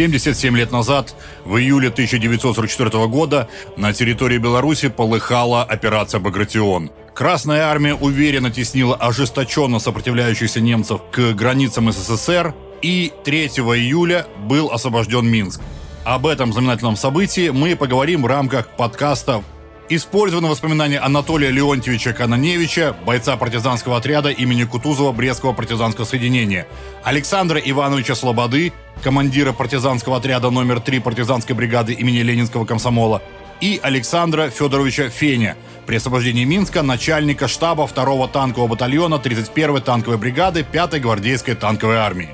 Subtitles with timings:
[0.00, 1.14] 77 лет назад,
[1.44, 6.90] в июле 1944 года, на территории Беларуси полыхала операция «Багратион».
[7.14, 15.26] Красная армия уверенно теснила ожесточенно сопротивляющихся немцев к границам СССР, и 3 июля был освобожден
[15.26, 15.60] Минск.
[16.04, 19.44] Об этом знаменательном событии мы поговорим в рамках подкаста
[19.92, 26.68] Использованы воспоминания Анатолия Леонтьевича Кананевича, бойца партизанского отряда имени Кутузова Брестского партизанского соединения,
[27.02, 28.72] Александра Ивановича Слободы,
[29.02, 33.20] командира партизанского отряда номер 3 партизанской бригады имени Ленинского комсомола,
[33.60, 40.64] и Александра Федоровича Феня, при освобождении Минска начальника штаба 2-го танкового батальона 31-й танковой бригады
[40.72, 42.28] 5-й гвардейской танковой армии.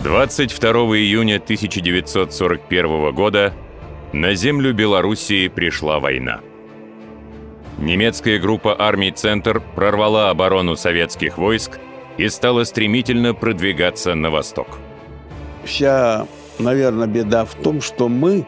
[0.00, 3.54] 22 июня 1941 года
[4.12, 6.40] на землю Белоруссии пришла война.
[7.78, 11.78] Немецкая группа армий «Центр» прорвала оборону советских войск
[12.16, 14.78] и стала стремительно продвигаться на восток.
[15.64, 16.26] Вся,
[16.58, 18.46] наверное, беда в том, что мы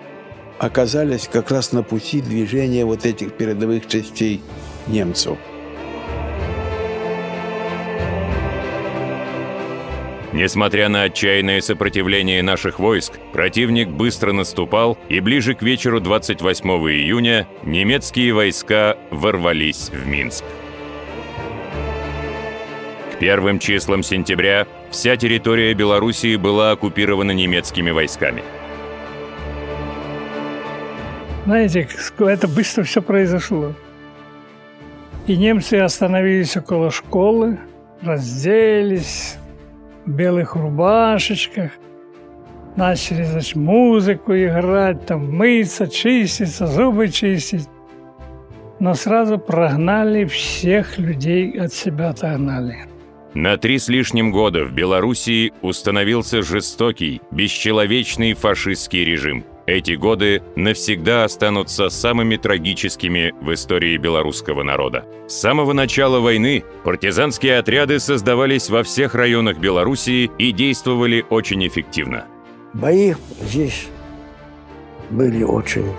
[0.58, 4.42] оказались как раз на пути движения вот этих передовых частей
[4.86, 5.38] немцев–
[10.32, 17.48] Несмотря на отчаянное сопротивление наших войск, противник быстро наступал, и ближе к вечеру 28 июня
[17.62, 20.44] немецкие войска ворвались в Минск.
[23.14, 28.42] К первым числам сентября вся территория Белоруссии была оккупирована немецкими войсками.
[31.46, 33.72] Знаете, это быстро все произошло.
[35.26, 37.58] И немцы остановились около школы,
[38.02, 39.38] разделись,
[40.08, 41.72] белых рубашечках,
[42.76, 47.68] начали, значит, музыку играть, там, мыться, чиститься, зубы чистить.
[48.80, 52.86] Но сразу прогнали всех людей от себя отогнали.
[53.34, 61.24] На три с лишним года в Белоруссии установился жестокий, бесчеловечный фашистский режим– эти годы навсегда
[61.24, 65.04] останутся самыми трагическими в истории белорусского народа.
[65.28, 72.24] С самого начала войны партизанские отряды создавались во всех районах Белоруссии и действовали очень эффективно.
[72.72, 73.88] Бои здесь
[75.10, 75.92] были очень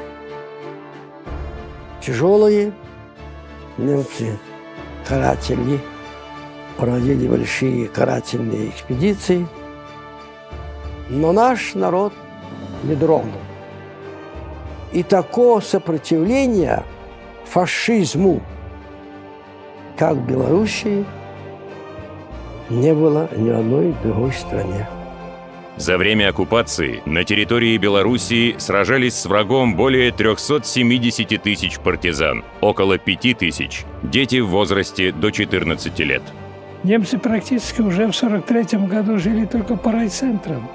[2.02, 2.74] тяжелые.
[3.78, 4.40] Немцы
[5.08, 5.80] каратели
[6.76, 9.48] проводили большие карательные экспедиции.
[11.10, 12.14] Но наш народ
[12.84, 13.40] не дрогнул.
[14.92, 16.84] И такого сопротивления
[17.46, 18.42] фашизму,
[19.98, 21.06] как в Белоруссии,
[22.70, 24.88] не было ни в одной другой стране.
[25.78, 33.38] За время оккупации на территории Белоруссии сражались с врагом более 370 тысяч партизан, около 5
[33.38, 36.22] тысяч– дети в возрасте до 14 лет.
[36.84, 40.68] Немцы практически уже в 43 году жили только по райцентрам.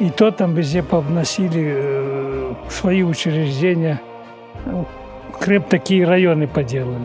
[0.00, 4.00] И то там везде пообносили э, свои учреждения.
[4.66, 4.86] Ну,
[5.38, 7.04] Крым такие районы поделали.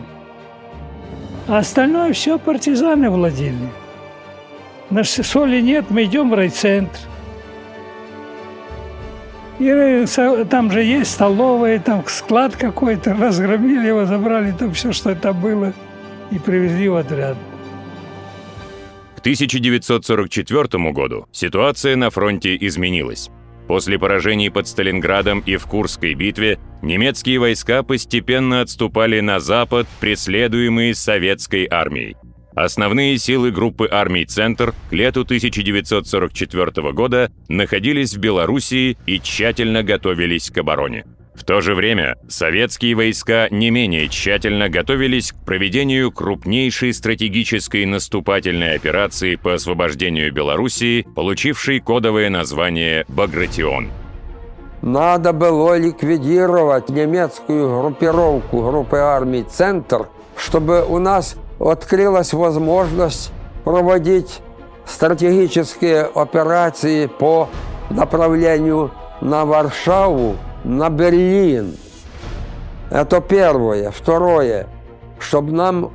[1.48, 3.68] А остальное все партизаны владели.
[4.88, 6.98] На соли нет, мы идем в райцентр.
[9.58, 10.06] И э,
[10.48, 15.74] там же есть столовая, там склад какой-то, разгромили его, забрали там все, что это было,
[16.30, 17.36] и привезли в отряд.
[19.20, 23.28] К 1944 году ситуация на фронте изменилась.
[23.68, 30.94] После поражений под Сталинградом и в Курской битве немецкие войска постепенно отступали на запад, преследуемые
[30.94, 32.16] советской армией.
[32.54, 40.50] Основные силы группы армий «Центр» к лету 1944 года находились в Белоруссии и тщательно готовились
[40.50, 41.04] к обороне.
[41.40, 48.74] В то же время советские войска не менее тщательно готовились к проведению крупнейшей стратегической наступательной
[48.74, 53.88] операции по освобождению Белоруссии, получившей кодовое название «Багратион».
[54.82, 63.32] Надо было ликвидировать немецкую группировку группы армий «Центр», чтобы у нас открылась возможность
[63.64, 64.40] проводить
[64.84, 67.48] стратегические операции по
[67.88, 68.90] направлению
[69.22, 71.76] на Варшаву на Берлин.
[72.90, 73.90] Это первое.
[73.90, 74.66] Второе,
[75.18, 75.90] чтобы нам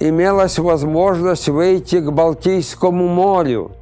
[0.00, 3.72] имелась возможность выйти к Балтийскому морю.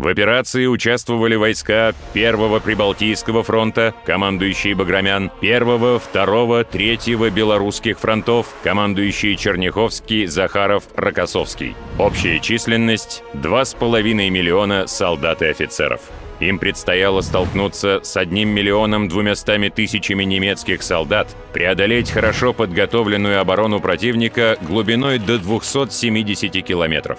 [0.00, 9.36] В операции участвовали войска Первого Прибалтийского фронта, командующий Баграмян, Первого, Второго, Третьего Белорусских фронтов, командующий
[9.36, 11.76] Черняховский, Захаров, Рокоссовский.
[11.98, 16.00] Общая численность– 2,5 миллиона солдат и офицеров.
[16.40, 24.56] Им предстояло столкнуться с одним миллионом двумястами тысячами немецких солдат, преодолеть хорошо подготовленную оборону противника
[24.62, 27.18] глубиной до 270 километров.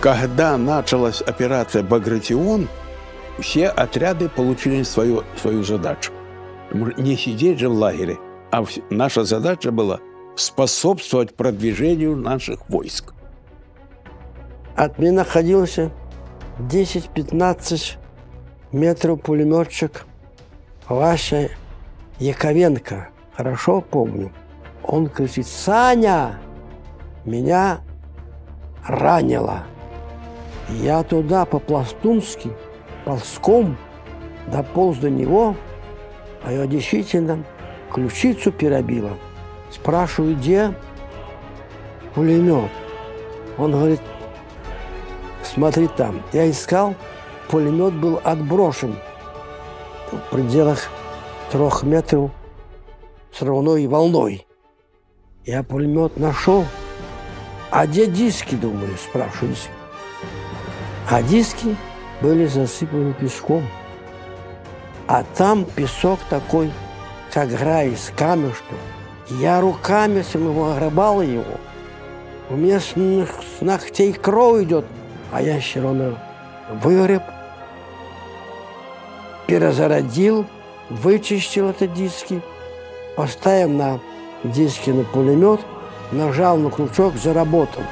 [0.00, 2.68] Когда началась операция «Багратион»,
[3.38, 6.12] все отряды получили свою, свою задачу.
[6.72, 8.18] Не сидеть же в лагере,
[8.50, 10.00] а наша задача была
[10.36, 13.12] способствовать продвижению наших войск.
[14.78, 15.90] От меня находился
[16.60, 17.96] 10-15
[18.70, 20.06] метров пулеметчик
[20.88, 21.50] Вася
[22.20, 23.08] Яковенко.
[23.36, 24.30] Хорошо помню.
[24.84, 26.38] Он кричит, Саня,
[27.24, 27.80] меня
[28.86, 29.64] ранило.
[30.68, 32.52] Я туда по-пластунски,
[33.04, 33.76] ползком
[34.46, 35.56] дополз до него,
[36.44, 37.42] а я действительно
[37.92, 39.10] ключицу перебила.
[39.72, 40.72] Спрашиваю, где
[42.14, 42.70] пулемет?
[43.58, 44.00] Он говорит,
[45.58, 46.22] смотри там.
[46.32, 46.94] Я искал,
[47.50, 48.94] пулемет был отброшен
[50.12, 50.88] в пределах
[51.50, 52.30] трех метров
[53.34, 54.46] взрывной волной.
[55.44, 56.64] Я пулемет нашел.
[57.70, 59.68] А где диски, думаю, спрашиваюсь.
[61.10, 61.76] А диски
[62.22, 63.64] были засыпаны песком.
[65.08, 66.70] А там песок такой,
[67.32, 68.78] как грайс, камешком.
[69.40, 71.58] Я руками самого ограбал его.
[72.48, 74.86] У меня с, с ногтей кровь идет,
[75.32, 76.18] а я все равно
[76.82, 77.22] выгреб,
[79.46, 80.46] перезародил,
[80.90, 82.40] вычистил эти диски,
[83.16, 84.00] поставил на
[84.44, 85.60] диски на пулемет,
[86.12, 87.82] нажал на крючок, заработал.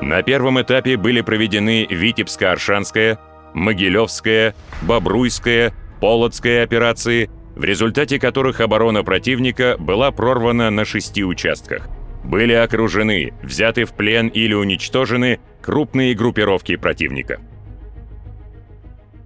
[0.00, 3.18] На первом этапе были проведены Витебско-Аршанская,
[3.54, 11.88] Могилевская, Бобруйская, Полоцкая операции, в результате которых оборона противника была прорвана на шести участках.
[12.24, 17.40] Были окружены, взяты в плен или уничтожены крупные группировки противника.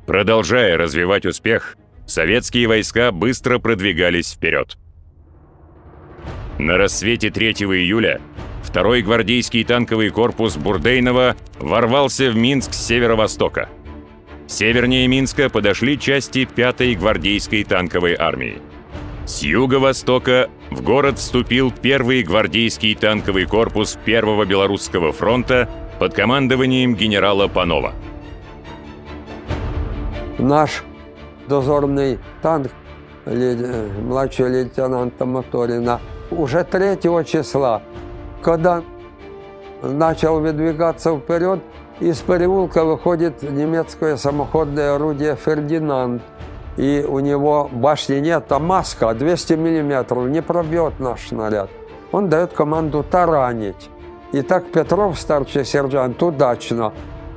[0.07, 1.77] Продолжая развивать успех,
[2.07, 4.77] советские войска быстро продвигались вперед.
[6.59, 8.21] На рассвете 3 июля
[8.65, 13.69] Второй гвардейский танковый корпус Бурдейнова ворвался в Минск с северо-востока.
[14.47, 18.61] Севернее Минска подошли части 5-й гвардейской танковой армии.
[19.27, 25.69] С юго-востока в город вступил первый гвардейский танковый корпус Первого Белорусского фронта
[25.99, 27.95] под командованием генерала Панова.
[30.39, 30.85] Наш
[31.49, 32.71] дозорный танк
[33.25, 36.01] младшего лейтенанта Моторина
[36.31, 37.83] уже 3 числа
[38.45, 38.83] когда
[39.83, 41.61] начал выдвигаться вперед,
[42.01, 46.23] из переулка выходит немецкое самоходное орудие «Фердинанд».
[46.77, 51.71] И у него башни нет, а маска 200 миллиметров не пробьет наш снаряд.
[52.11, 53.89] Он дает команду таранить.
[54.33, 56.93] И так Петров, старший сержант, удачно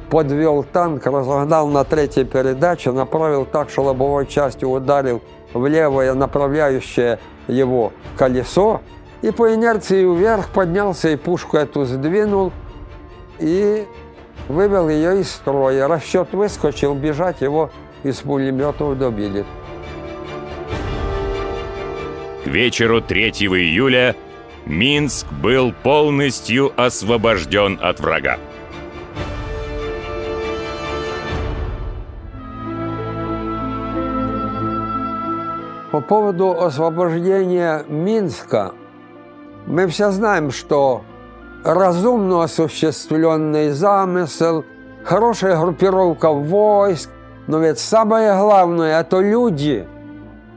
[0.10, 5.22] подвел танк, разогнал на третьей передаче, направил так, что лобовой частью ударил
[5.54, 8.82] в левое направляющее его колесо,
[9.22, 12.52] и по инерции вверх поднялся и пушку эту сдвинул
[13.40, 13.86] и
[14.48, 15.88] вывел ее из строя.
[15.88, 17.72] Расчет выскочил, бежать его
[18.04, 19.46] из пулеметов добили.
[22.44, 24.16] К вечеру 3 июля
[24.66, 28.38] Минск был полностью освобожден от врага.
[35.92, 38.74] По поводу освобождения Минска–
[39.68, 41.04] мы все знаем, что
[41.74, 44.64] разумно осуществленный замысел,
[45.04, 47.10] хорошая группировка войск,
[47.48, 49.86] но ведь самое главное– это люди,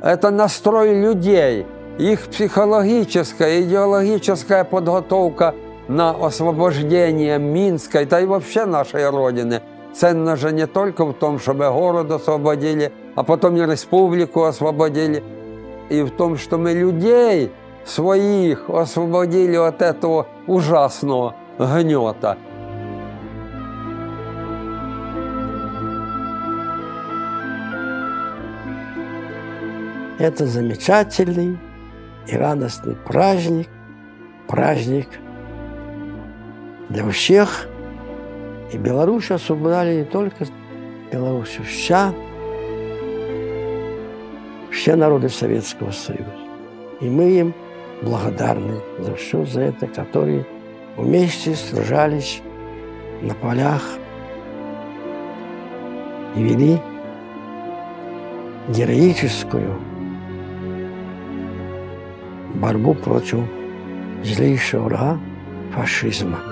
[0.01, 1.67] это настрой людей,
[1.99, 5.55] их психологическая, идеологическая подготовка
[5.89, 9.63] на освобождение Минска, да и вообще нашей Родины.
[9.93, 15.25] Ценно же не только в том, чтобы город освободили, а потом и республику освободили,
[15.89, 17.51] и в том, что мы людей–
[17.85, 22.37] своих освободили от этого ужасного гнета.
[30.19, 31.57] Это замечательный
[32.27, 33.69] и радостный праздник,
[34.49, 35.09] праздник
[36.89, 37.69] для всех.
[38.73, 40.47] И Беларусь освобождали не только
[41.13, 42.13] Беларусь, вся,
[44.71, 46.37] все народы Советского Союза.
[47.01, 47.55] И мы им
[48.03, 50.47] благодарны за все за это, которые
[50.97, 52.43] вместе сражались
[53.23, 53.83] на полях
[56.35, 56.79] и вели
[58.69, 59.81] героическую
[62.55, 63.41] борьбу против
[64.23, 65.21] злейшего врага
[65.75, 66.50] фашизма.